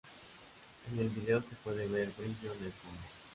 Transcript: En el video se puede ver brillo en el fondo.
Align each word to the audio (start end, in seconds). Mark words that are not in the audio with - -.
En 0.91 0.97
el 0.97 1.09
video 1.09 1.43
se 1.43 1.53
puede 1.63 1.85
ver 1.87 2.09
brillo 2.17 2.51
en 2.59 2.65
el 2.65 2.71
fondo. 2.71 3.01